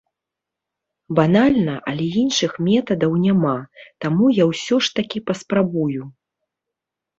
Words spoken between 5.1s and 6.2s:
паспрабую.